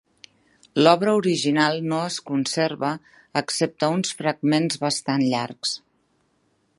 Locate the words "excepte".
3.43-3.93